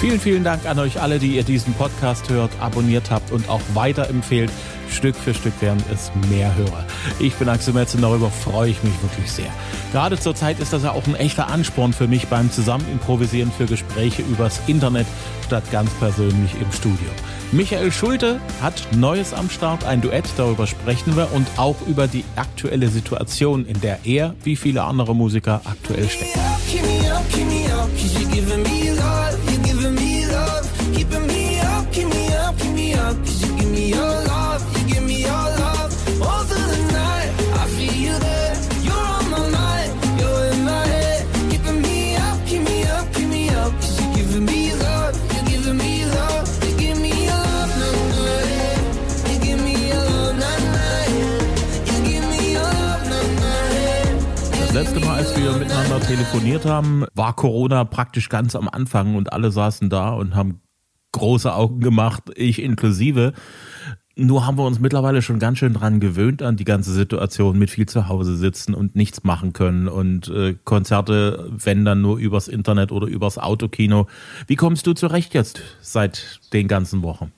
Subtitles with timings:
[0.00, 3.60] Vielen, vielen Dank an euch alle, die ihr diesen Podcast hört, abonniert habt und auch
[3.74, 4.50] weiterempfehlt.
[4.88, 6.86] Stück für Stück werden es mehr Hörer.
[7.18, 9.52] Ich bin Axel Metz und darüber freue ich mich wirklich sehr.
[9.92, 13.66] Gerade zur Zeit ist das ja auch ein echter Ansporn für mich beim Zusammenimprovisieren für
[13.66, 15.06] Gespräche übers Internet
[15.44, 17.10] statt ganz persönlich im Studio.
[17.52, 22.24] Michael Schulte hat Neues am Start, ein Duett, darüber sprechen wir und auch über die
[22.36, 26.38] aktuelle Situation, in der er, wie viele andere Musiker, aktuell steckt.
[55.54, 60.36] Wir miteinander telefoniert haben, war Corona praktisch ganz am Anfang und alle saßen da und
[60.36, 60.60] haben
[61.12, 63.32] große Augen gemacht, ich inklusive.
[64.14, 67.70] Nur haben wir uns mittlerweile schon ganz schön dran gewöhnt an die ganze Situation mit
[67.70, 72.46] viel zu Hause sitzen und nichts machen können und äh, Konzerte, wenn dann nur übers
[72.46, 74.06] Internet oder übers Autokino.
[74.46, 77.32] Wie kommst du zurecht jetzt seit den ganzen Wochen?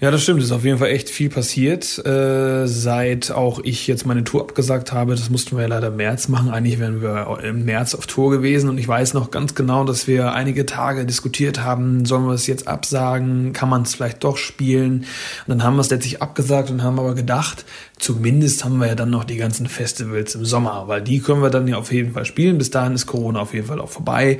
[0.00, 0.40] Ja, das stimmt.
[0.40, 1.98] Es ist auf jeden Fall echt viel passiert.
[2.06, 5.96] Äh, seit auch ich jetzt meine Tour abgesagt habe, das mussten wir ja leider im
[5.96, 6.48] März machen.
[6.48, 10.06] Eigentlich wären wir im März auf Tour gewesen und ich weiß noch ganz genau, dass
[10.06, 14.38] wir einige Tage diskutiert haben, sollen wir es jetzt absagen, kann man es vielleicht doch
[14.38, 15.00] spielen?
[15.00, 17.66] Und dann haben wir es letztlich abgesagt und haben aber gedacht,
[17.98, 21.50] zumindest haben wir ja dann noch die ganzen Festivals im Sommer, weil die können wir
[21.50, 22.56] dann ja auf jeden Fall spielen.
[22.56, 24.38] Bis dahin ist Corona auf jeden Fall auch vorbei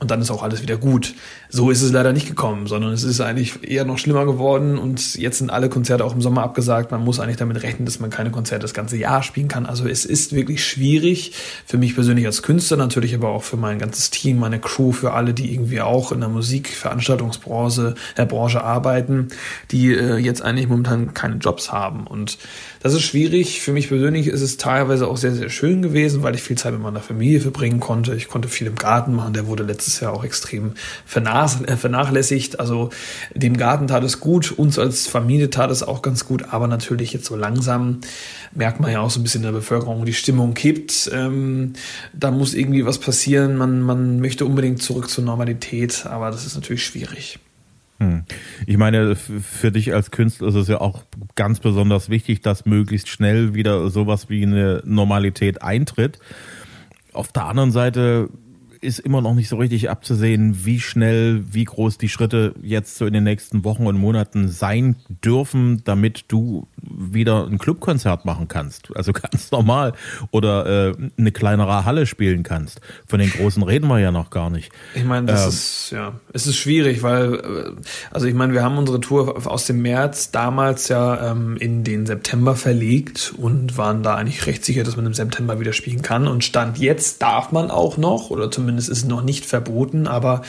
[0.00, 1.14] und dann ist auch alles wieder gut.
[1.48, 5.14] So ist es leider nicht gekommen, sondern es ist eigentlich eher noch schlimmer geworden und
[5.14, 6.90] jetzt sind alle Konzerte auch im Sommer abgesagt.
[6.90, 9.64] Man muss eigentlich damit rechnen, dass man keine Konzerte das ganze Jahr spielen kann.
[9.64, 11.32] Also es ist wirklich schwierig
[11.64, 15.12] für mich persönlich als Künstler, natürlich aber auch für mein ganzes Team, meine Crew, für
[15.12, 19.28] alle, die irgendwie auch in der Musikveranstaltungsbranche äh, Branche arbeiten,
[19.70, 22.06] die äh, jetzt eigentlich momentan keine Jobs haben.
[22.06, 22.38] Und
[22.82, 23.60] das ist schwierig.
[23.60, 26.72] Für mich persönlich ist es teilweise auch sehr, sehr schön gewesen, weil ich viel Zeit
[26.72, 28.14] mit meiner Familie verbringen konnte.
[28.14, 29.34] Ich konnte viel im Garten machen.
[29.34, 30.72] Der wurde letztes Jahr auch extrem
[31.04, 32.60] vernachlässigt äh, vernachlässigt.
[32.60, 32.90] Also
[33.34, 37.12] dem Garten tat es gut, uns als Familie tat es auch ganz gut, aber natürlich
[37.12, 38.00] jetzt so langsam
[38.54, 41.10] merkt man ja auch so ein bisschen in der Bevölkerung, die Stimmung kippt.
[41.12, 41.74] Ähm,
[42.12, 43.56] da muss irgendwie was passieren.
[43.56, 47.38] Man, man möchte unbedingt zurück zur Normalität, aber das ist natürlich schwierig.
[47.98, 48.24] Hm.
[48.66, 51.04] Ich meine, für dich als Künstler ist es ja auch
[51.36, 56.18] ganz besonders wichtig, dass möglichst schnell wieder sowas wie eine Normalität eintritt.
[57.12, 58.28] Auf der anderen Seite
[58.84, 63.06] ist immer noch nicht so richtig abzusehen, wie schnell, wie groß die Schritte jetzt so
[63.06, 68.94] in den nächsten Wochen und Monaten sein dürfen, damit du wieder ein Clubkonzert machen kannst.
[68.94, 69.94] Also ganz normal.
[70.30, 72.80] Oder äh, eine kleinere Halle spielen kannst.
[73.06, 74.70] Von den großen reden wir ja noch gar nicht.
[74.94, 77.80] Ich meine, das ähm, ist, ja, es ist schwierig, weil, äh,
[78.10, 82.06] also ich meine, wir haben unsere Tour aus dem März damals ja ähm, in den
[82.06, 86.28] September verlegt und waren da eigentlich recht sicher, dass man im September wieder spielen kann.
[86.28, 90.42] Und Stand jetzt darf man auch noch, oder zumindest zumindest ist noch nicht verboten, aber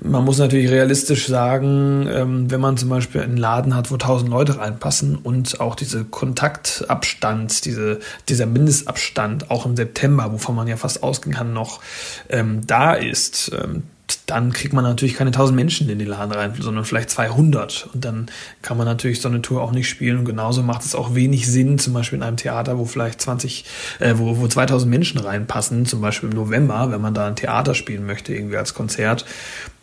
[0.00, 4.30] man muss natürlich realistisch sagen, ähm, wenn man zum Beispiel einen Laden hat, wo tausend
[4.30, 10.76] Leute reinpassen und auch diese Kontaktabstand, diese, dieser Mindestabstand auch im September, wovon man ja
[10.76, 11.80] fast ausgehen kann, noch
[12.28, 13.84] ähm, da ist, ähm,
[14.26, 17.90] dann kriegt man natürlich keine 1000 Menschen in den Laden rein, sondern vielleicht 200.
[17.92, 18.26] Und dann
[18.62, 20.18] kann man natürlich so eine Tour auch nicht spielen.
[20.18, 23.64] Und genauso macht es auch wenig Sinn, zum Beispiel in einem Theater, wo vielleicht 20,
[24.00, 27.74] äh, wo, wo 2000 Menschen reinpassen, zum Beispiel im November, wenn man da ein Theater
[27.74, 29.26] spielen möchte, irgendwie als Konzert,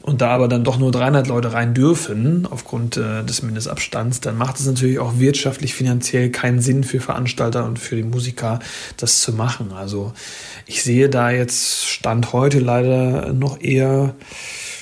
[0.02, 4.38] und da aber dann doch nur 300 Leute rein dürfen, aufgrund äh, des Mindestabstands, dann
[4.38, 8.59] macht es natürlich auch wirtschaftlich, finanziell keinen Sinn für Veranstalter und für die Musiker,
[8.97, 9.72] das zu machen.
[9.72, 10.13] Also
[10.72, 14.16] ich sehe da jetzt Stand heute leider noch eher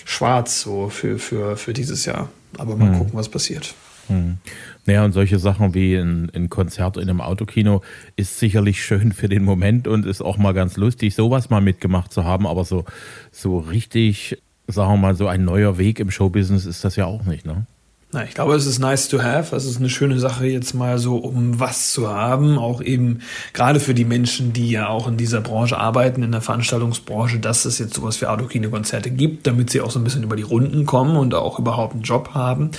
[0.06, 2.30] schwarz so für, für, für dieses Jahr.
[2.60, 2.98] Aber mal hm.
[3.00, 3.74] gucken, was passiert.
[4.06, 4.38] Hm.
[4.86, 7.82] Naja, und solche Sachen wie ein, ein Konzert in einem Autokino
[8.16, 12.14] ist sicherlich schön für den Moment und ist auch mal ganz lustig, sowas mal mitgemacht
[12.14, 12.86] zu haben, aber so,
[13.32, 14.38] so richtig
[14.68, 17.66] sagen wir mal, so ein neuer Weg im Showbusiness ist das ja auch nicht, ne?
[18.12, 19.56] Na, ich glaube, es ist nice to have.
[19.56, 22.58] Es ist eine schöne Sache, jetzt mal so um was zu haben.
[22.58, 23.20] Auch eben
[23.54, 27.66] gerade für die Menschen, die ja auch in dieser Branche arbeiten, in der Veranstaltungsbranche, dass
[27.66, 30.88] es jetzt sowas wie Autokino-Konzerte gibt, damit sie auch so ein bisschen über die Runden
[30.88, 32.72] kommen und auch überhaupt einen Job haben.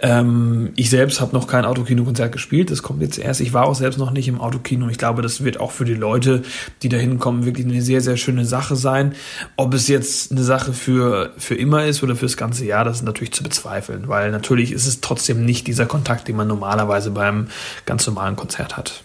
[0.00, 2.70] Ähm, ich selbst habe noch kein Autokino-Konzert gespielt.
[2.70, 3.42] Das kommt jetzt erst.
[3.42, 4.88] Ich war auch selbst noch nicht im Autokino.
[4.88, 6.44] Ich glaube, das wird auch für die Leute,
[6.82, 9.16] die da hinkommen, wirklich eine sehr, sehr schöne Sache sein.
[9.56, 13.04] Ob es jetzt eine Sache für, für immer ist oder fürs ganze Jahr, das ist
[13.04, 17.10] natürlich zu bezweifeln, weil natürlich natürlich ist es trotzdem nicht dieser Kontakt, den man normalerweise
[17.10, 17.48] beim
[17.84, 19.02] ganz normalen Konzert hat.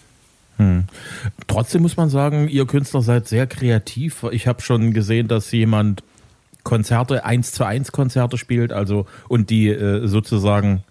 [0.56, 0.86] Hm.
[1.46, 4.24] trotzdem muss man sagen, ihr Künstler seid sehr kreativ.
[4.32, 6.02] Ich habe schon gesehen, dass jemand
[6.64, 10.82] Konzerte, eins zu eins Konzerte spielt, also und die äh, sozusagen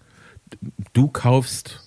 [0.94, 1.80] du kaufst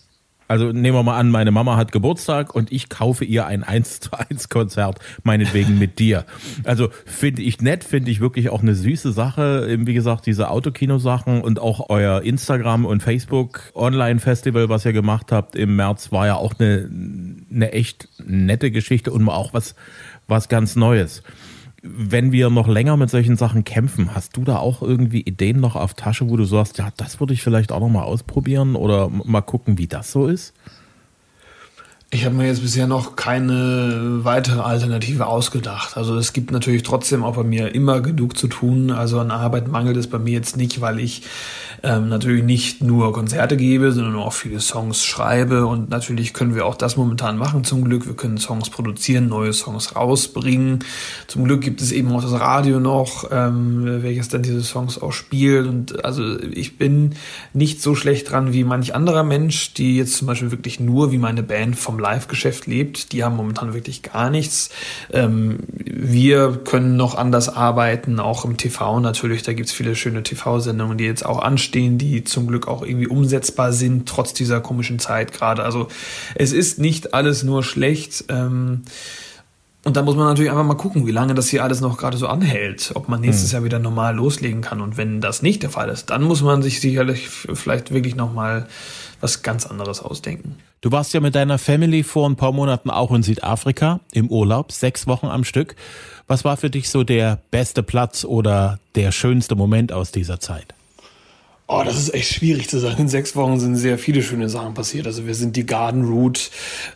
[0.51, 4.01] also nehmen wir mal an, meine Mama hat Geburtstag und ich kaufe ihr ein 1
[4.01, 6.25] zu 1 Konzert, meinetwegen mit dir.
[6.65, 9.77] Also finde ich nett, finde ich wirklich auch eine süße Sache.
[9.79, 15.55] Wie gesagt, diese Autokino-Sachen und auch euer Instagram und Facebook Online-Festival, was ihr gemacht habt
[15.55, 16.89] im März, war ja auch eine,
[17.49, 19.75] eine echt nette Geschichte und auch was,
[20.27, 21.23] was ganz Neues
[21.81, 25.75] wenn wir noch länger mit solchen Sachen kämpfen, hast du da auch irgendwie Ideen noch
[25.75, 29.09] auf Tasche, wo du sagst, ja, das würde ich vielleicht auch noch mal ausprobieren oder
[29.09, 30.53] mal gucken, wie das so ist?
[32.13, 35.95] Ich habe mir jetzt bisher noch keine weitere Alternative ausgedacht.
[35.95, 38.91] Also es gibt natürlich trotzdem auch bei mir immer genug zu tun.
[38.91, 41.21] Also an Arbeit mangelt es bei mir jetzt nicht, weil ich
[41.83, 45.65] ähm, natürlich nicht nur Konzerte gebe, sondern auch viele Songs schreibe.
[45.65, 48.05] Und natürlich können wir auch das momentan machen zum Glück.
[48.05, 50.79] Wir können Songs produzieren, neue Songs rausbringen.
[51.27, 55.13] Zum Glück gibt es eben auch das Radio noch, ähm, welches dann diese Songs auch
[55.13, 55.65] spielt.
[55.65, 57.15] Und also ich bin
[57.53, 61.17] nicht so schlecht dran wie manch anderer Mensch, die jetzt zum Beispiel wirklich nur wie
[61.17, 63.13] meine Band vom Live-Geschäft lebt.
[63.13, 64.69] Die haben momentan wirklich gar nichts.
[65.11, 69.43] Ähm, wir können noch anders arbeiten, auch im TV natürlich.
[69.43, 73.71] Da gibt's viele schöne TV-Sendungen, die jetzt auch anstehen, die zum Glück auch irgendwie umsetzbar
[73.71, 75.63] sind, trotz dieser komischen Zeit gerade.
[75.63, 75.87] Also
[76.35, 78.25] es ist nicht alles nur schlecht.
[78.27, 78.83] Ähm,
[79.83, 82.15] und da muss man natürlich einfach mal gucken, wie lange das hier alles noch gerade
[82.15, 83.55] so anhält, ob man nächstes hm.
[83.55, 84.79] Jahr wieder normal loslegen kann.
[84.79, 88.67] Und wenn das nicht der Fall ist, dann muss man sich sicherlich vielleicht wirklich nochmal
[89.21, 90.57] was ganz anderes ausdenken.
[90.81, 94.71] Du warst ja mit deiner Family vor ein paar Monaten auch in Südafrika im Urlaub,
[94.71, 95.75] sechs Wochen am Stück.
[96.27, 100.73] Was war für dich so der beste Platz oder der schönste Moment aus dieser Zeit?
[101.73, 103.03] Oh, das ist echt schwierig zu sagen.
[103.03, 105.07] In sechs Wochen sind sehr viele schöne Sachen passiert.
[105.07, 106.41] Also wir sind die Garden Route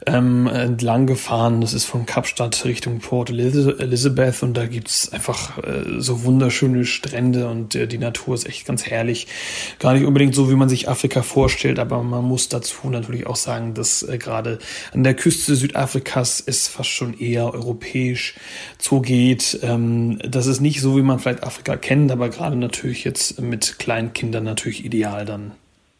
[0.05, 1.61] ähm, entlang gefahren.
[1.61, 7.47] Das ist von Kapstadt Richtung Port Elizabeth und da gibt's einfach äh, so wunderschöne Strände
[7.47, 9.27] und äh, die Natur ist echt ganz herrlich.
[9.79, 13.37] Gar nicht unbedingt so, wie man sich Afrika vorstellt, aber man muss dazu natürlich auch
[13.37, 14.59] sagen, dass äh, gerade
[14.91, 18.35] an der Küste Südafrikas es fast schon eher europäisch
[18.77, 19.57] zugeht.
[19.63, 23.79] Ähm, das ist nicht so, wie man vielleicht Afrika kennt, aber gerade natürlich jetzt mit
[23.79, 25.51] kleinen Kindern natürlich natürlich ideal dann.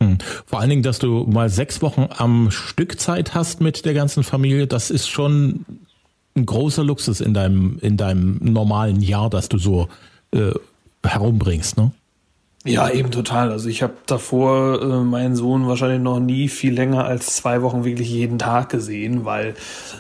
[0.02, 0.18] Hm.
[0.46, 4.24] Vor allen Dingen, dass du mal sechs Wochen am Stück Zeit hast mit der ganzen
[4.24, 5.66] Familie, das ist schon
[6.36, 9.88] ein großer Luxus in deinem, in deinem normalen Jahr, dass du so
[10.32, 10.52] äh,
[11.06, 11.92] herumbringst, ne?
[12.68, 13.52] Ja, eben total.
[13.52, 17.86] Also ich habe davor äh, meinen Sohn wahrscheinlich noch nie viel länger als zwei Wochen
[17.86, 19.54] wirklich jeden Tag gesehen, weil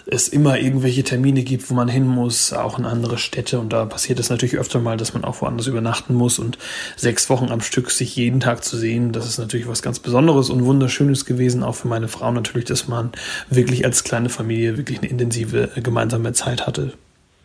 [0.08, 3.60] es immer irgendwelche Termine gibt, wo man hin muss, auch in andere Städte.
[3.60, 6.40] Und da passiert es natürlich öfter mal, dass man auch woanders übernachten muss.
[6.40, 6.58] Und
[6.96, 10.50] sechs Wochen am Stück sich jeden Tag zu sehen, das ist natürlich was ganz Besonderes
[10.50, 13.12] und Wunderschönes gewesen, auch für meine Frau natürlich, dass man
[13.48, 16.94] wirklich als kleine Familie wirklich eine intensive äh, gemeinsame Zeit hatte.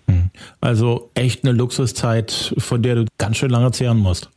[0.09, 0.31] Hm.
[0.63, 4.31] Also echt eine Luxuszeit, von der du ganz schön lange zehren musst.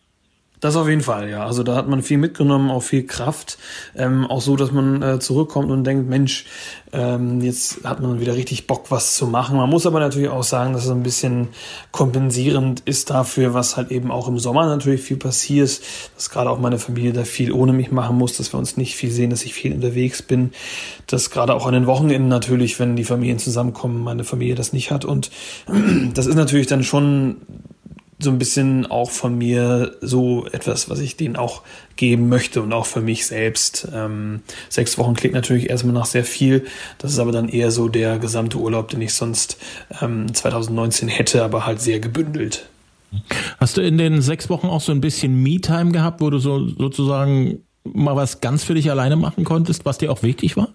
[0.64, 1.46] Das auf jeden Fall, ja.
[1.46, 3.58] Also da hat man viel mitgenommen, auch viel Kraft.
[3.98, 6.46] Ähm, auch so, dass man äh, zurückkommt und denkt, Mensch,
[6.94, 9.58] ähm, jetzt hat man wieder richtig Bock, was zu machen.
[9.58, 11.50] Man muss aber natürlich auch sagen, dass es ein bisschen
[11.92, 15.82] kompensierend ist dafür, was halt eben auch im Sommer natürlich viel passiert,
[16.16, 18.96] dass gerade auch meine Familie da viel ohne mich machen muss, dass wir uns nicht
[18.96, 20.52] viel sehen, dass ich viel unterwegs bin,
[21.08, 24.92] dass gerade auch an den Wochenenden natürlich, wenn die Familien zusammenkommen, meine Familie das nicht
[24.92, 25.04] hat.
[25.04, 25.30] Und
[26.14, 27.42] das ist natürlich dann schon
[28.24, 31.62] so ein bisschen auch von mir so etwas, was ich denen auch
[31.96, 33.88] geben möchte und auch für mich selbst.
[33.94, 36.66] Ähm, sechs Wochen klingt natürlich erstmal nach sehr viel.
[36.98, 39.58] Das ist aber dann eher so der gesamte Urlaub, den ich sonst
[40.02, 42.68] ähm, 2019 hätte, aber halt sehr gebündelt.
[43.60, 46.68] Hast du in den sechs Wochen auch so ein bisschen Me-Time gehabt, wo du so
[46.68, 50.70] sozusagen mal was ganz für dich alleine machen konntest, was dir auch wichtig war?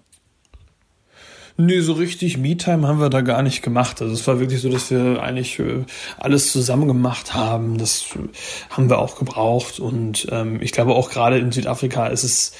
[1.61, 4.01] Nee, so richtig Me-Time haben wir da gar nicht gemacht.
[4.01, 5.83] Also es war wirklich so, dass wir eigentlich äh,
[6.17, 7.77] alles zusammen gemacht haben.
[7.77, 8.29] Das äh,
[8.69, 9.77] haben wir auch gebraucht.
[9.77, 12.53] Und ähm, ich glaube auch gerade in Südafrika ist es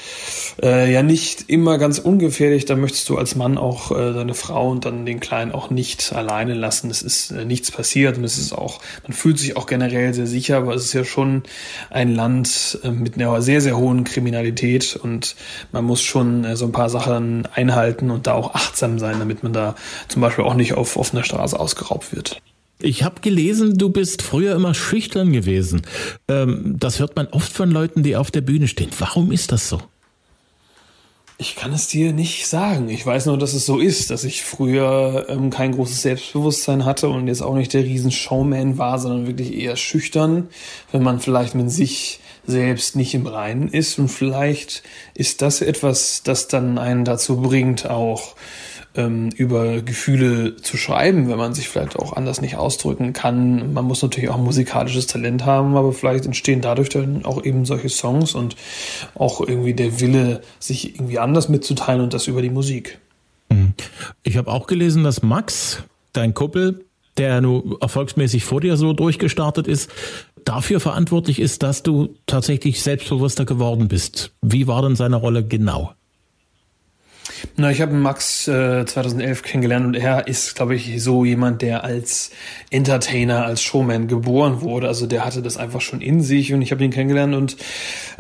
[0.62, 2.66] äh, ja nicht immer ganz ungefährlich.
[2.66, 6.12] Da möchtest du als Mann auch äh, deine Frau und dann den Kleinen auch nicht
[6.12, 6.92] alleine lassen.
[6.92, 10.28] Es ist äh, nichts passiert und es ist auch, man fühlt sich auch generell sehr
[10.28, 11.44] sicher, aber es ist ja schon
[11.90, 15.38] ein Land äh, mit einer sehr, sehr hohen Kriminalität und
[15.72, 19.44] man muss schon so ein paar Sachen einhalten und da auch achtsam achtsam sein, damit
[19.44, 19.76] man da
[20.08, 22.42] zum Beispiel auch nicht auf offener Straße ausgeraubt wird.
[22.82, 25.82] Ich habe gelesen, du bist früher immer schüchtern gewesen.
[26.30, 28.90] Ähm, das hört man oft von Leuten, die auf der Bühne stehen.
[28.98, 29.82] Warum ist das so?
[31.38, 32.90] Ich kann es dir nicht sagen.
[32.90, 37.10] Ich weiß nur, dass es so ist, dass ich früher ähm, kein großes Selbstbewusstsein hatte
[37.10, 40.50] und jetzt auch nicht der Riesen-Showman war, sondern wirklich eher schüchtern,
[40.92, 44.00] wenn man vielleicht mit sich selbst nicht im Reinen ist.
[44.00, 48.36] Und vielleicht ist das etwas, das dann einen dazu bringt, auch
[48.96, 53.74] ähm, über Gefühle zu schreiben, wenn man sich vielleicht auch anders nicht ausdrücken kann.
[53.74, 57.90] Man muss natürlich auch musikalisches Talent haben, aber vielleicht entstehen dadurch dann auch eben solche
[57.90, 58.56] Songs und
[59.16, 63.00] auch irgendwie der Wille, sich irgendwie anders mitzuteilen und das über die Musik.
[63.50, 63.74] Mhm.
[64.24, 66.86] Ich habe auch gelesen, dass Max, dein Kuppel,
[67.18, 69.92] der nur erfolgsmäßig vor dir so durchgestartet ist,
[70.46, 74.32] dafür verantwortlich ist, dass du tatsächlich selbstbewusster geworden bist.
[74.42, 75.94] Wie war denn seine Rolle genau?
[77.56, 81.84] Na, ich habe Max äh, 2011 kennengelernt und er ist, glaube ich, so jemand, der
[81.84, 82.32] als
[82.70, 84.88] Entertainer, als Showman geboren wurde.
[84.88, 87.58] Also der hatte das einfach schon in sich und ich habe ihn kennengelernt und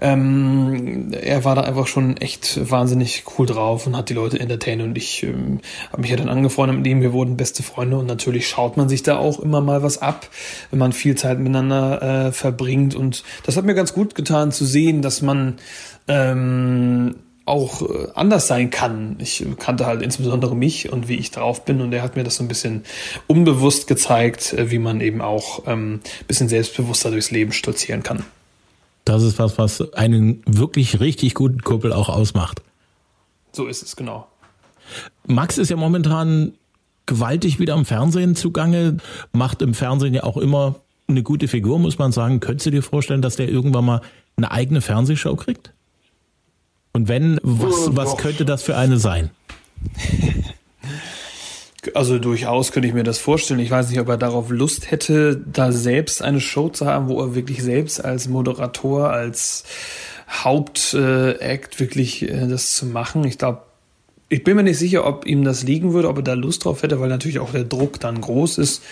[0.01, 4.83] ähm, er war da einfach schon echt wahnsinnig cool drauf und hat die Leute entertained
[4.83, 5.59] und ich ähm,
[5.91, 7.01] habe mich ja dann angefreundet mit ihm.
[7.01, 10.27] Wir wurden beste Freunde und natürlich schaut man sich da auch immer mal was ab,
[10.71, 14.65] wenn man viel Zeit miteinander äh, verbringt und das hat mir ganz gut getan zu
[14.65, 15.57] sehen, dass man
[16.07, 17.15] ähm,
[17.49, 19.17] auch äh, anders sein kann.
[19.19, 22.35] Ich kannte halt insbesondere mich und wie ich drauf bin und er hat mir das
[22.35, 22.83] so ein bisschen
[23.27, 28.23] unbewusst gezeigt, äh, wie man eben auch ähm, bisschen selbstbewusster durchs Leben stolzieren kann.
[29.03, 32.61] Das ist was, was einen wirklich richtig guten Kuppel auch ausmacht.
[33.51, 34.27] So ist es, genau.
[35.25, 36.53] Max ist ja momentan
[37.05, 38.97] gewaltig wieder am Fernsehen zugange,
[39.31, 40.75] macht im Fernsehen ja auch immer
[41.07, 42.39] eine gute Figur, muss man sagen.
[42.39, 44.01] Könntest du dir vorstellen, dass der irgendwann mal
[44.37, 45.73] eine eigene Fernsehshow kriegt?
[46.93, 49.29] Und wenn, was, was könnte das für eine sein?
[51.93, 53.59] Also durchaus könnte ich mir das vorstellen.
[53.61, 57.21] Ich weiß nicht, ob er darauf Lust hätte, da selbst eine Show zu haben, wo
[57.21, 59.63] er wirklich selbst als Moderator, als
[60.29, 63.23] Hauptakt wirklich äh, das zu machen.
[63.23, 63.61] Ich glaube,
[64.27, 66.83] ich bin mir nicht sicher, ob ihm das liegen würde, ob er da Lust drauf
[66.83, 68.83] hätte, weil natürlich auch der Druck dann groß ist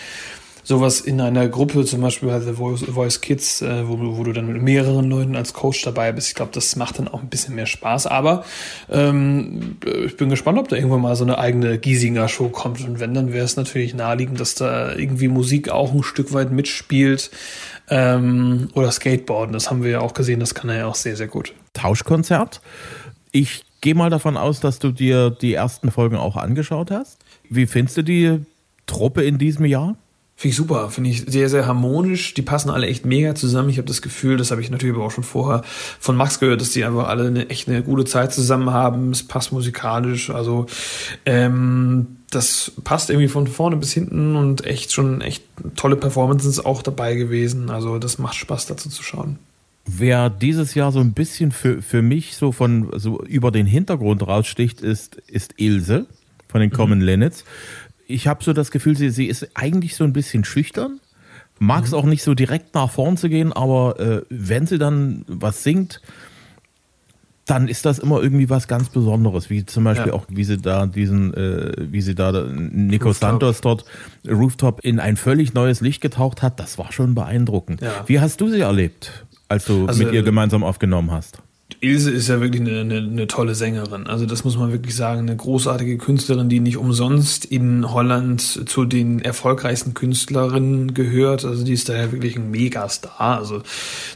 [0.68, 4.34] sowas in einer Gruppe, zum Beispiel halt The Voice, Voice Kids, äh, wo, wo, du
[4.34, 6.28] dann mit mehreren Leuten als Coach dabei bist.
[6.28, 8.06] Ich glaube, das macht dann auch ein bisschen mehr Spaß.
[8.06, 8.44] Aber
[8.90, 12.86] ähm, ich bin gespannt, ob da irgendwann mal so eine eigene Giesinger Show kommt.
[12.86, 16.52] Und wenn, dann wäre es natürlich naheliegend, dass da irgendwie Musik auch ein Stück weit
[16.52, 17.30] mitspielt.
[17.88, 21.16] Ähm, oder Skateboarden, das haben wir ja auch gesehen, das kann er ja auch sehr,
[21.16, 21.54] sehr gut.
[21.72, 22.60] Tauschkonzert.
[23.32, 27.24] Ich gehe mal davon aus, dass du dir die ersten Folgen auch angeschaut hast.
[27.48, 28.40] Wie findest du die
[28.84, 29.96] Truppe in diesem Jahr?
[30.40, 32.32] Finde ich super, finde ich sehr, sehr harmonisch.
[32.32, 33.70] Die passen alle echt mega zusammen.
[33.70, 35.62] Ich habe das Gefühl, das habe ich natürlich aber auch schon vorher
[35.98, 39.10] von Max gehört, dass die einfach alle eine echt eine gute Zeit zusammen haben.
[39.10, 40.66] Es passt musikalisch, also
[41.26, 45.42] ähm, das passt irgendwie von vorne bis hinten und echt schon echt
[45.74, 47.68] tolle Performances auch dabei gewesen.
[47.68, 49.40] Also das macht Spaß dazu zu schauen.
[49.86, 54.24] Wer dieses Jahr so ein bisschen für, für mich so von so über den Hintergrund
[54.24, 56.06] raussticht, ist, ist Ilse
[56.46, 57.04] von den Common mhm.
[57.04, 57.44] Linnets
[58.08, 60.98] ich habe so das Gefühl, sie, sie ist eigentlich so ein bisschen schüchtern.
[61.60, 61.98] Mag es mhm.
[61.98, 66.00] auch nicht so direkt nach vorn zu gehen, aber äh, wenn sie dann was singt,
[67.46, 70.12] dann ist das immer irgendwie was ganz Besonderes, wie zum Beispiel ja.
[70.14, 73.30] auch, wie sie da diesen, äh, wie sie da Nico Rooftop.
[73.30, 73.84] Santos dort
[74.26, 76.60] Rooftop in ein völlig neues Licht getaucht hat.
[76.60, 77.80] Das war schon beeindruckend.
[77.80, 78.04] Ja.
[78.06, 81.42] Wie hast du sie erlebt, als du also, mit ihr gemeinsam aufgenommen hast?
[81.80, 84.08] Ilse ist ja wirklich eine, eine, eine, tolle Sängerin.
[84.08, 88.84] Also das muss man wirklich sagen, eine großartige Künstlerin, die nicht umsonst in Holland zu
[88.84, 91.44] den erfolgreichsten Künstlerinnen gehört.
[91.44, 93.38] Also die ist daher wirklich ein Megastar.
[93.38, 93.62] Also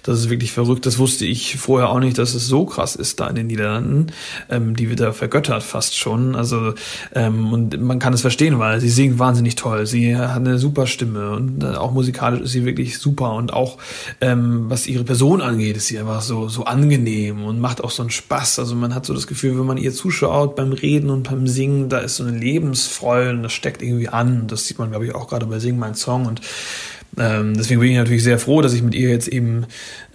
[0.03, 0.87] das ist wirklich verrückt.
[0.87, 4.07] Das wusste ich vorher auch nicht, dass es so krass ist da in den Niederlanden.
[4.51, 6.35] Ähm, die wird da vergöttert fast schon.
[6.35, 6.75] Also
[7.15, 9.87] ähm, und man kann es verstehen, weil sie singt wahnsinnig toll.
[9.87, 13.79] Sie hat eine super Stimme und äh, auch musikalisch ist sie wirklich super und auch
[14.21, 18.03] ähm, was ihre Person angeht, ist sie einfach so so angenehm und macht auch so
[18.03, 18.59] einen Spaß.
[18.59, 21.89] Also man hat so das Gefühl, wenn man ihr zuschaut beim Reden und beim Singen,
[21.89, 24.47] da ist so eine Lebensfreude und das steckt irgendwie an.
[24.47, 26.41] Das sieht man, glaube ich, auch gerade bei Sing mein Song und
[27.19, 29.67] ähm, deswegen bin ich natürlich sehr froh, dass ich mit ihr jetzt eben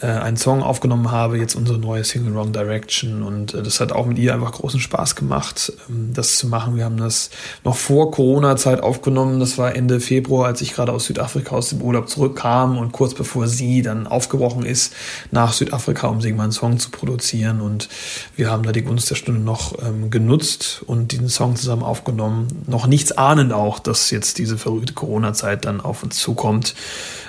[0.01, 3.21] äh, einen Song aufgenommen habe, jetzt unsere neue Single Wrong Direction.
[3.21, 6.75] Und äh, das hat auch mit ihr einfach großen Spaß gemacht, ähm, das zu machen.
[6.75, 7.29] Wir haben das
[7.63, 9.39] noch vor Corona-Zeit aufgenommen.
[9.39, 13.13] Das war Ende Februar, als ich gerade aus Südafrika aus dem Urlaub zurückkam und kurz
[13.13, 14.93] bevor sie dann aufgebrochen ist
[15.29, 17.61] nach Südafrika, um Sing meinen Song zu produzieren.
[17.61, 17.89] Und
[18.35, 22.47] wir haben da die Gunst der Stunde noch ähm, genutzt und diesen Song zusammen aufgenommen.
[22.65, 26.73] Noch nichts ahnend auch, dass jetzt diese verrückte Corona-Zeit dann auf uns zukommt.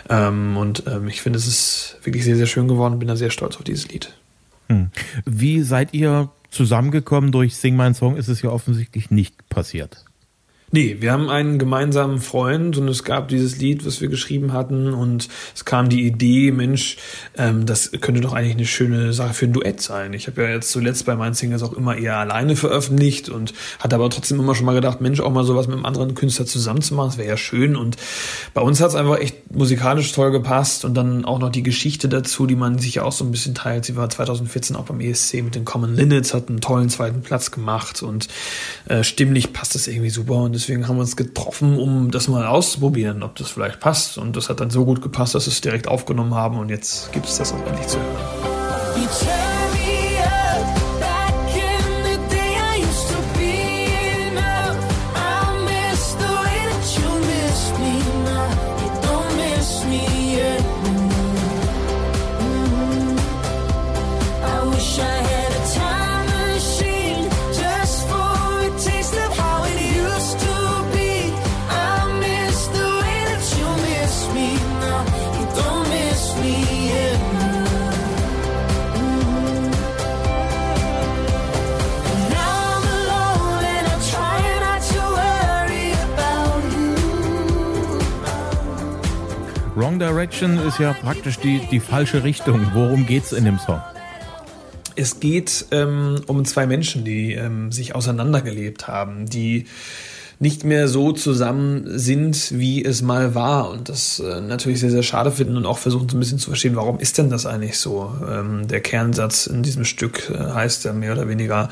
[0.09, 2.99] Ähm, und ähm, ich finde, es ist wirklich sehr, sehr schön geworden.
[2.99, 4.13] Bin da sehr stolz auf dieses Lied.
[4.69, 4.91] Hm.
[5.25, 7.33] Wie seid ihr zusammengekommen?
[7.33, 10.05] Durch Sing My Song ist es ja offensichtlich nicht passiert.
[10.71, 14.93] Nee, wir haben einen gemeinsamen Freund und es gab dieses Lied, was wir geschrieben hatten
[14.93, 16.99] und es kam die Idee, Mensch,
[17.39, 20.13] ähm, das könnte doch eigentlich eine schöne Sache für ein Duett sein.
[20.13, 23.97] Ich habe ja jetzt zuletzt bei meinen Singles auch immer eher alleine veröffentlicht und hatte
[23.97, 27.13] aber trotzdem immer schon mal gedacht, Mensch, auch mal sowas mit einem anderen Künstler zusammenzumachen,
[27.13, 27.97] das wäre ja schön und
[28.53, 32.11] bei uns hat es einfach echt musikalisch toll gepasst und dann auch noch die Geschichte
[32.11, 33.87] dazu, die man sich ja auch so ein bisschen teilt.
[33.87, 37.51] Sie war 2014 auch beim ESC mit den Common Linnets, hat einen tollen zweiten Platz
[37.51, 38.29] gemacht und
[38.87, 42.47] äh, stimmlich passt das irgendwie super und deswegen haben wir uns getroffen, um das mal
[42.47, 44.19] auszuprobieren, ob das vielleicht passt.
[44.19, 47.13] Und das hat dann so gut gepasst, dass wir es direkt aufgenommen haben und jetzt
[47.13, 49.58] gibt es das auch endlich zu hören.
[89.89, 92.73] Wrong Direction ist ja praktisch die, die falsche Richtung.
[92.75, 93.81] Worum geht's in dem Song?
[94.97, 99.65] Es geht ähm, um zwei Menschen, die ähm, sich auseinandergelebt haben, die
[100.41, 105.03] nicht mehr so zusammen sind, wie es mal war und das äh, natürlich sehr, sehr
[105.03, 107.79] schade finden und auch versuchen so ein bisschen zu verstehen, warum ist denn das eigentlich
[107.79, 108.15] so?
[108.31, 111.71] Ähm, der Kernsatz in diesem Stück äh, heißt ja mehr oder weniger,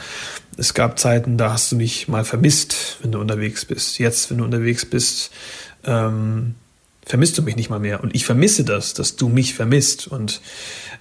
[0.57, 3.99] es gab Zeiten, da hast du mich mal vermisst, wenn du unterwegs bist.
[3.99, 5.33] Jetzt, wenn du unterwegs bist,
[5.85, 6.55] ähm,
[7.07, 8.03] vermisst du mich nicht mal mehr.
[8.03, 10.09] Und ich vermisse das, dass du mich vermisst.
[10.09, 10.41] Und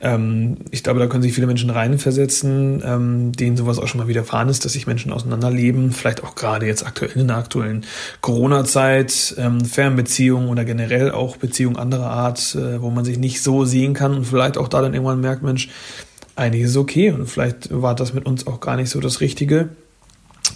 [0.01, 4.07] ähm, ich glaube, da können sich viele Menschen reinversetzen, ähm, denen sowas auch schon mal
[4.07, 7.85] widerfahren ist, dass sich Menschen auseinanderleben, vielleicht auch gerade jetzt aktuell in der aktuellen
[8.21, 13.65] Corona-Zeit, ähm, Fernbeziehungen oder generell auch Beziehungen anderer Art, äh, wo man sich nicht so
[13.65, 15.69] sehen kann und vielleicht auch da dann irgendwann merkt, Mensch,
[16.35, 19.69] eigentlich ist okay und vielleicht war das mit uns auch gar nicht so das Richtige.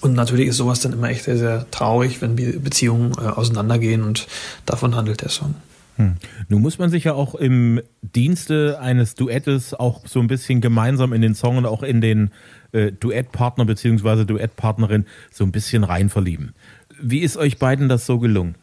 [0.01, 4.27] Und natürlich ist sowas dann immer echt sehr, sehr traurig, wenn Beziehungen äh, auseinandergehen und
[4.65, 5.55] davon handelt der Song.
[5.97, 6.15] Hm.
[6.47, 11.11] Nun muss man sich ja auch im Dienste eines Duettes auch so ein bisschen gemeinsam
[11.11, 12.31] in den Song und auch in den
[12.71, 14.23] äh, Duettpartner bzw.
[14.23, 16.53] Duettpartnerin so ein bisschen rein verlieben.
[17.01, 18.55] Wie ist euch beiden das so gelungen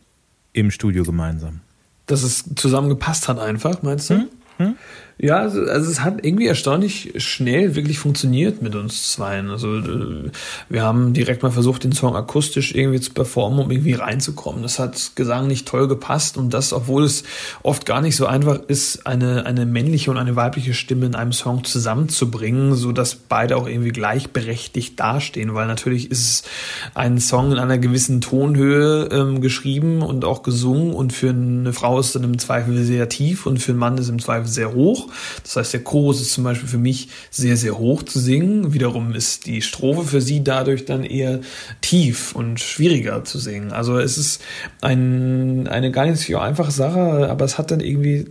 [0.55, 1.61] im Studio gemeinsam?
[2.07, 4.15] Dass es zusammengepasst hat einfach, meinst du?
[4.15, 4.29] Hm?
[4.57, 4.77] Hm?
[5.19, 9.49] Ja, also, also es hat irgendwie erstaunlich schnell wirklich funktioniert mit uns zweien.
[9.49, 10.31] Also äh,
[10.69, 14.63] wir haben direkt mal versucht, den Song akustisch irgendwie zu performen, um irgendwie reinzukommen.
[14.63, 17.25] Das hat Gesang nicht toll gepasst und das, obwohl es
[17.63, 21.33] oft gar nicht so einfach ist, eine, eine männliche und eine weibliche Stimme in einem
[21.33, 26.47] Song zusammenzubringen, so dass beide auch irgendwie gleichberechtigt dastehen, weil natürlich ist
[26.93, 31.99] ein Song in einer gewissen Tonhöhe ähm, geschrieben und auch gesungen und für eine Frau
[31.99, 35.06] ist dann im Zweifel sehr tief und für einen Mann ist im Zweifel sehr hoch.
[35.43, 38.73] Das heißt, der Chorus ist zum Beispiel für mich sehr, sehr hoch zu singen.
[38.73, 41.41] Wiederum ist die Strophe für sie dadurch dann eher
[41.81, 43.73] tief und schwieriger zu singen.
[43.73, 44.43] Also es ist
[44.81, 48.27] ein, eine gar nicht so einfache Sache, aber es hat dann irgendwie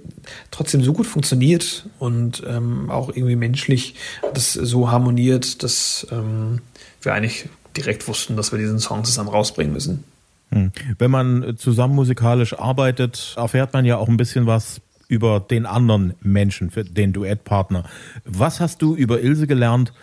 [0.52, 3.96] trotzdem so gut funktioniert und ähm, auch irgendwie menschlich
[4.34, 6.62] das so harmoniert, dass ähm,
[7.02, 10.04] wir eigentlich direkt wussten, dass wir diesen Song zusammen rausbringen müssen.
[10.52, 10.72] Hm.
[10.98, 16.14] Wenn man zusammen musikalisch arbeitet, erfährt man ja auch ein bisschen was über den anderen
[16.22, 17.84] Menschen, für den Duettpartner.
[18.24, 19.94] Was hast du über Ilse gelernt,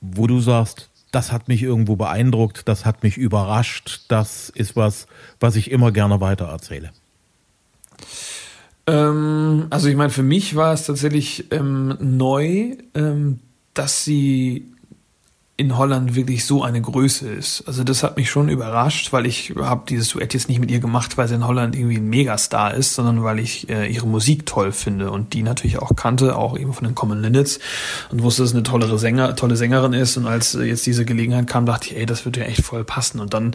[0.00, 5.06] wo du sagst, das hat mich irgendwo beeindruckt, das hat mich überrascht, das ist was,
[5.40, 6.90] was ich immer gerne weiter erzähle?
[8.86, 13.38] Ähm, also ich meine, für mich war es tatsächlich ähm, neu, ähm,
[13.74, 14.71] dass sie
[15.62, 17.62] in Holland wirklich so eine Größe ist.
[17.66, 20.80] Also das hat mich schon überrascht, weil ich habe dieses Duett jetzt nicht mit ihr
[20.80, 24.44] gemacht, weil sie in Holland irgendwie ein Megastar ist, sondern weil ich äh, ihre Musik
[24.44, 27.60] toll finde und die natürlich auch kannte, auch eben von den Common Linnets
[28.10, 31.04] und wusste, dass es eine tollere Sänger, tolle Sängerin ist und als äh, jetzt diese
[31.04, 33.54] Gelegenheit kam, dachte ich, ey, das würde ja echt voll passen und dann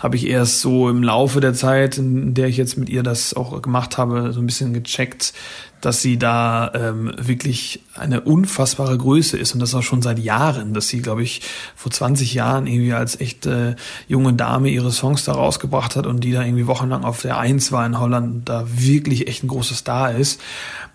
[0.00, 3.34] habe ich erst so im Laufe der Zeit, in der ich jetzt mit ihr das
[3.34, 5.32] auch gemacht habe, so ein bisschen gecheckt,
[5.80, 10.74] dass sie da ähm, wirklich eine unfassbare Größe ist und das auch schon seit Jahren,
[10.74, 11.42] dass sie, glaube ich,
[11.74, 13.76] vor 20 Jahren irgendwie als echte
[14.08, 17.72] junge Dame ihre Songs da rausgebracht hat und die da irgendwie wochenlang auf der Eins
[17.72, 20.40] war in Holland, da wirklich echt ein großes Star ist.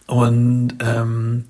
[0.08, 1.46] Und ähm,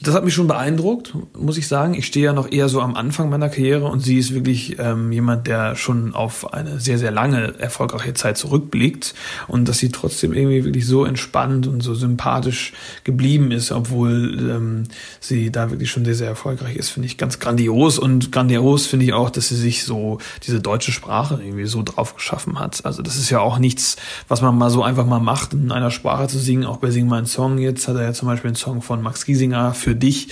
[0.00, 1.94] das hat mich schon beeindruckt, muss ich sagen.
[1.94, 5.10] Ich stehe ja noch eher so am Anfang meiner Karriere und sie ist wirklich ähm,
[5.10, 9.14] jemand, der schon auf eine sehr, sehr lange erfolgreiche Zeit zurückblickt
[9.48, 14.84] und dass sie trotzdem irgendwie wirklich so entspannt und so sympathisch geblieben ist, obwohl ähm,
[15.20, 19.04] sie da wirklich schon sehr, sehr erfolgreich ist, finde ich ganz grandios und grandios finde
[19.04, 22.84] ich auch, dass sie sich so diese deutsche Sprache irgendwie so drauf geschaffen hat.
[22.84, 23.96] Also das ist ja auch nichts,
[24.28, 26.64] was man mal so einfach mal macht, in einer Sprache zu singen.
[26.64, 29.24] Auch bei Sing mein Song jetzt hat er ja zum Beispiel einen Song von Max
[29.24, 30.28] Giesinger für für dich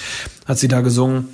[0.47, 1.29] hat sie da gesungen.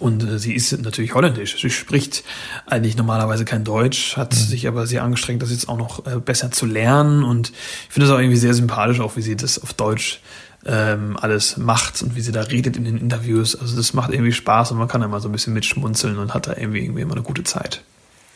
[0.00, 1.58] Und äh, sie ist natürlich holländisch.
[1.58, 2.22] Sie spricht
[2.66, 4.36] eigentlich normalerweise kein Deutsch, hat mhm.
[4.36, 7.24] sich aber sehr angestrengt, das jetzt auch noch äh, besser zu lernen.
[7.24, 7.52] Und
[7.88, 10.20] ich finde es auch irgendwie sehr sympathisch, auch wie sie das auf Deutsch
[10.66, 13.56] ähm, alles macht und wie sie da redet in den Interviews.
[13.56, 16.34] Also das macht irgendwie Spaß und man kann da mal so ein bisschen mitschmunzeln und
[16.34, 17.82] hat da irgendwie, irgendwie immer eine gute Zeit.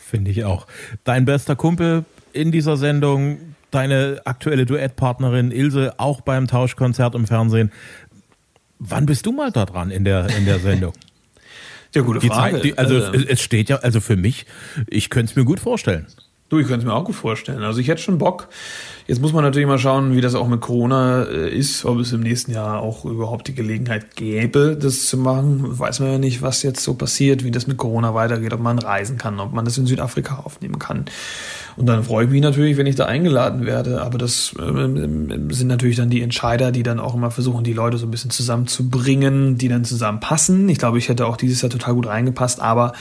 [0.09, 0.67] Finde ich auch.
[1.05, 7.73] Dein bester Kumpel in dieser Sendung, deine aktuelle Duettpartnerin Ilse, auch beim Tauschkonzert im Fernsehen.
[8.85, 10.93] Wann bist du mal da dran in der, in der Sendung?
[11.95, 12.57] ja, gute Frage.
[12.57, 14.45] Zeit, die, also äh, es steht ja, also für mich,
[14.89, 16.07] ich könnte es mir gut vorstellen.
[16.49, 17.63] Du, ich könnte es mir auch gut vorstellen.
[17.63, 18.49] Also ich hätte schon Bock.
[19.07, 22.13] Jetzt muss man natürlich mal schauen, wie das auch mit Corona äh, ist, ob es
[22.13, 25.79] im nächsten Jahr auch überhaupt die Gelegenheit gäbe, das zu machen.
[25.79, 28.79] Weiß man ja nicht, was jetzt so passiert, wie das mit Corona weitergeht, ob man
[28.79, 31.07] reisen kann, ob man das in Südafrika aufnehmen kann.
[31.77, 34.03] Und dann freue ich mich natürlich, wenn ich da eingeladen werde.
[34.03, 37.99] Aber das äh, sind natürlich dann die Entscheider, die dann auch immer versuchen, die Leute
[37.99, 40.69] so ein bisschen zusammenzubringen, die dann zusammenpassen.
[40.69, 42.93] Ich glaube, ich hätte auch dieses Jahr total gut reingepasst, aber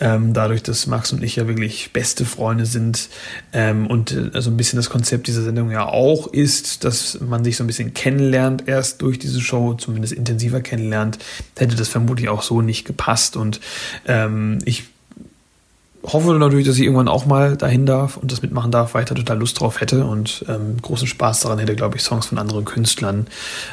[0.00, 3.08] ähm, dadurch, dass Max und ich ja wirklich beste Freunde sind
[3.52, 7.44] ähm, und äh, so ein bisschen das Konzept dieser Sendung ja auch ist, dass man
[7.44, 11.18] sich so ein bisschen kennenlernt, erst durch diese Show, zumindest intensiver kennenlernt,
[11.56, 13.36] hätte das vermutlich auch so nicht gepasst.
[13.36, 13.60] Und
[14.06, 14.84] ähm, ich
[16.04, 19.08] hoffe natürlich, dass ich irgendwann auch mal dahin darf und das mitmachen darf, weil ich
[19.08, 22.38] da total Lust drauf hätte und ähm, großen Spaß daran hätte, glaube ich, Songs von
[22.38, 23.26] anderen Künstlern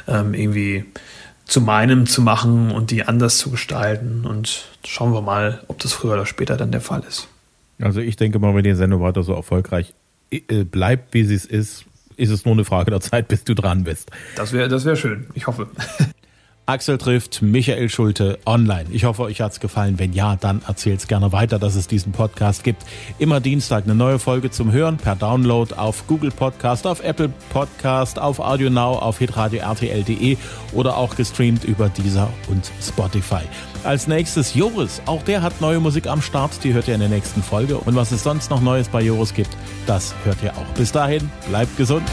[0.07, 0.85] ähm, irgendwie
[1.45, 4.25] zu meinem zu machen und die anders zu gestalten.
[4.25, 7.27] Und schauen wir mal, ob das früher oder später dann der Fall ist.
[7.81, 9.93] Also ich denke mal, wenn die Sendung weiter so erfolgreich
[10.29, 13.53] äh, bleibt, wie sie es ist, ist es nur eine Frage der Zeit, bis du
[13.53, 14.11] dran bist.
[14.35, 15.27] Das wäre das wär schön.
[15.33, 15.67] Ich hoffe.
[16.71, 18.85] Axel trifft Michael Schulte online.
[18.91, 19.99] Ich hoffe, euch hat's gefallen.
[19.99, 22.85] Wenn ja, dann erzählt's gerne weiter, dass es diesen Podcast gibt.
[23.19, 28.19] Immer Dienstag eine neue Folge zum Hören per Download auf Google Podcast, auf Apple Podcast,
[28.19, 30.37] auf Audio Now, auf hitradio RTL.de
[30.71, 33.41] oder auch gestreamt über Deezer und Spotify.
[33.83, 35.01] Als nächstes Joris.
[35.07, 36.63] Auch der hat neue Musik am Start.
[36.63, 37.79] Die hört ihr in der nächsten Folge.
[37.79, 39.57] Und was es sonst noch Neues bei Joris gibt,
[39.87, 40.73] das hört ihr auch.
[40.75, 42.09] Bis dahin, bleibt gesund.